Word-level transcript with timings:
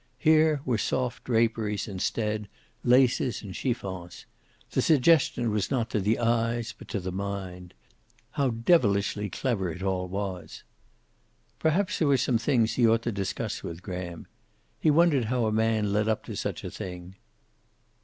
Here 0.17 0.61
were 0.65 0.79
soft 0.79 1.25
draperies 1.25 1.87
instead, 1.87 2.49
laces 2.83 3.43
and 3.43 3.53
chiffons. 3.55 4.25
The 4.71 4.81
suggestion 4.81 5.51
was 5.51 5.69
not 5.69 5.91
to 5.91 5.99
the 5.99 6.17
eyes 6.17 6.73
but 6.75 6.87
to 6.87 6.99
the 6.99 7.11
mind. 7.11 7.75
How 8.31 8.49
devilishly 8.49 9.29
clever 9.29 9.69
it 9.71 9.83
all 9.83 10.07
was. 10.07 10.63
Perhaps 11.59 11.99
there 11.99 12.07
were 12.07 12.17
some 12.17 12.39
things 12.39 12.73
he 12.73 12.87
ought 12.87 13.03
to 13.03 13.11
discuss 13.11 13.61
with 13.61 13.83
Graham. 13.83 14.25
He 14.79 14.89
wondered 14.89 15.25
how 15.25 15.45
a 15.45 15.51
man 15.51 15.93
led 15.93 16.09
up 16.09 16.23
to 16.25 16.35
such 16.35 16.63
a 16.63 16.71
thing. 16.71 17.13